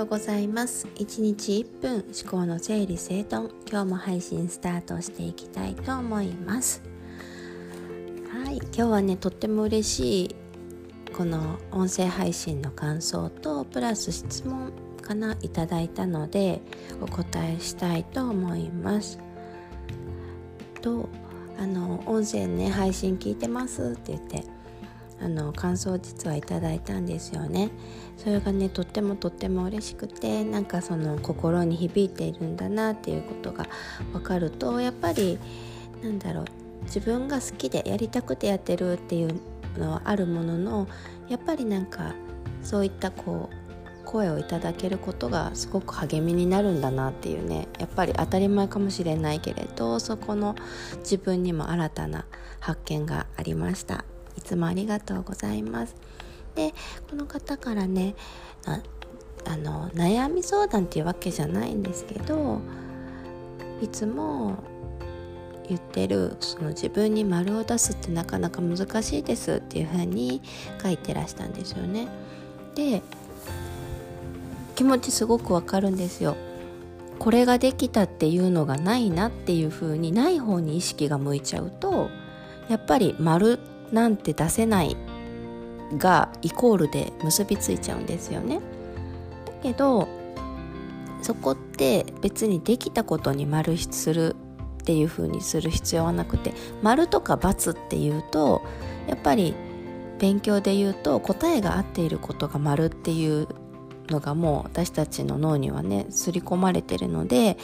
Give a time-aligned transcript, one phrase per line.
[0.00, 0.88] ようございます。
[0.94, 3.50] 1日1分思考の整理整頓。
[3.70, 6.82] 今日も配信スタートしていきたいと思います。
[8.32, 8.56] はい。
[8.56, 10.36] 今日はねとっても嬉しい
[11.14, 14.72] この音声配信の感想とプラス質問
[15.02, 16.62] かないただいたので
[17.02, 19.18] お答えしたいと思います。
[20.80, 21.10] と
[21.58, 24.44] あの音声ね配信聞いてますって言って
[25.22, 27.70] あの感想を実はいただいたんですよね。
[28.16, 33.66] それがねとってもとっても嬉しくてなんかその心に響いているんだなっていうことが
[34.12, 35.38] 分かるとやっぱり
[36.02, 36.44] なんだろう
[36.84, 39.40] 自分が好きでやりたくてやってるっていう
[39.78, 40.88] のはあるものの
[41.28, 42.14] やっぱりなんか
[42.62, 47.68] そういったこう声をいただけることがすごく励みになるんだなっていうね。
[47.78, 50.56] やっぱり当たり前かもしれないけれどそこの
[50.98, 52.24] 自分にも新たな
[52.58, 54.04] 発見がありました。
[54.36, 55.94] いつもありがとうございます。
[56.54, 56.74] で
[57.08, 58.14] この方からね
[58.66, 58.80] あ
[59.46, 62.60] あの悩み相談っていうわけじゃないんですけど
[63.80, 64.56] いつも
[65.68, 70.42] 言ってるその自分に丸を出すってなかなか難しいですっていう風に
[70.82, 72.08] 書いてらしたんですよね。
[72.74, 73.02] で
[74.74, 76.36] 気持ちすごくわかるんですよ。
[77.18, 82.08] これができたっていうのがないなっていう風にない方に意識が向いちゃうと
[82.68, 83.58] やっぱり丸
[83.92, 84.96] なんて出せない
[85.96, 88.60] がイコールで結びついちゃうんですよね。
[89.46, 90.08] だけど
[91.22, 94.36] そこって別にできたことに丸する
[94.80, 98.62] っていう風にする必要はなくて丸とか×っていうと
[99.06, 99.54] やっぱり
[100.18, 103.48] 勉強で言うと答えが合っていることが丸っていう
[104.08, 107.56] のがもう私たちの脳にはね刷り込まれてるので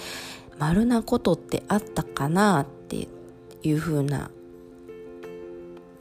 [0.59, 3.09] 丸なことってあったかなって
[3.63, 4.31] いう風な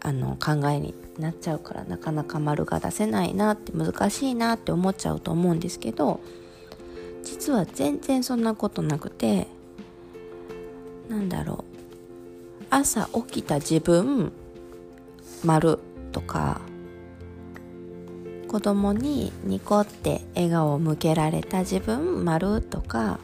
[0.05, 6.19] あの考えになっちゃうからなかなか丸が出せないなって難しいなって思っちゃうと思うんですけど
[7.23, 9.47] 実は全然そんなことなくて
[11.09, 11.75] なんだろう。
[12.69, 14.31] 朝起きた自分
[15.43, 15.79] 丸
[16.11, 16.61] とか
[18.47, 23.19] 子供にニコって笑顔を向けられた自分丸とか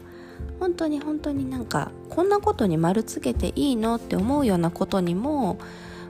[0.60, 5.60] 本当に本当になんかこんなことに丸つけていいのって思うようなことにも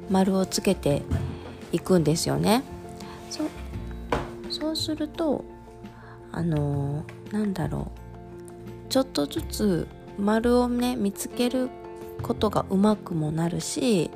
[0.09, 1.03] 丸をつけて
[1.71, 2.63] いくんですよね。
[3.29, 3.43] そ
[4.49, 5.45] そうすると
[6.31, 7.91] あのー、なんだろ
[8.87, 8.91] う。
[8.91, 11.69] ちょっとずつ丸をね見つける
[12.21, 14.11] ことがうまくもなるし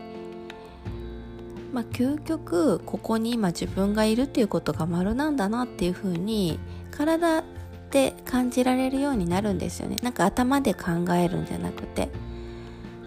[1.74, 6.60] まあ究極ここに今自分がいるっていうことが丸なんだなっていうふうに
[6.92, 7.44] 体
[7.92, 9.98] で感じられるようになるんですよね。
[10.02, 12.10] なんか頭で考えるんじゃなくて、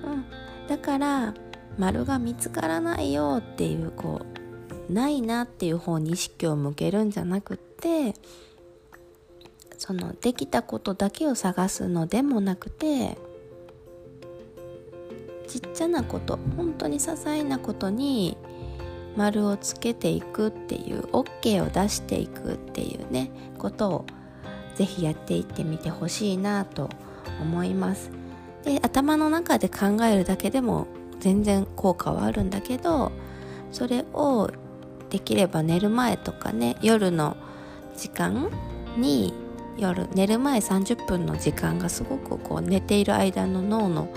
[0.05, 0.25] うん、
[0.69, 1.35] だから
[1.79, 4.21] 丸が見つからないよっていうこ
[4.89, 8.15] うないなっていう方に意識を向けるんじゃなくって
[9.77, 13.17] そのできたことだけを探すのでもなくて
[15.47, 18.37] ちっちゃなこと本当に些細なことに
[19.17, 24.07] 丸をつけていくっていう OK を出していくっていうねことを
[24.75, 26.89] ぜひやっていってみてほしいなと
[27.41, 28.11] 思います。
[28.65, 30.87] で頭の中で考えるだけでも
[31.21, 33.13] 全然効果はあるんだけど
[33.73, 34.51] それを
[35.11, 37.37] できれば寝る前とかね夜の
[37.97, 38.51] 時間
[38.97, 39.35] に
[39.79, 44.09] 夜寝る前30分の時間がすごくこう寝ている間の脳の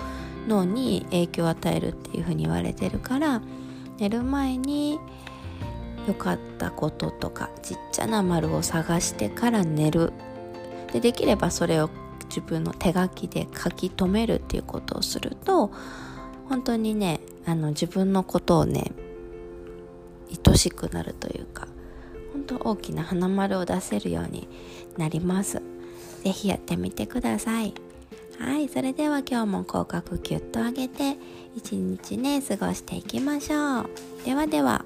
[0.48, 3.42] 脳に影響を与えるっていうふうに言われてるから
[4.00, 5.00] 寝る前に
[6.08, 10.14] 良かったこととかちっちゃな丸を探してから寝る。
[10.92, 11.90] でできればそれを
[12.28, 15.72] 自分の手書きで書き留めるっていうことをすると
[16.52, 18.92] 本当にねあの自分のことをね
[20.46, 21.70] 愛しくなるというか
[22.34, 24.50] 本当大きな花丸を出せるように
[24.98, 25.62] なります。
[26.26, 27.74] 是非やってみてください。
[28.38, 31.16] はいそれでは今日も口角キュッと上げて
[31.56, 33.90] 一日ね過ごしていきましょう。
[34.26, 34.84] ではでは。